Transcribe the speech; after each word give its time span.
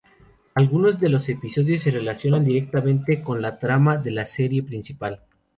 Algunos 0.55 0.99
de 0.99 1.09
los 1.09 1.29
episodios 1.29 1.83
se 1.83 1.91
relacionan 1.91 2.43
directamente 2.43 3.21
con 3.21 3.39
la 3.39 3.59
trama 3.59 3.97
de 3.97 4.09
la 4.09 4.25
serie 4.25 4.63
principal. 4.63 5.21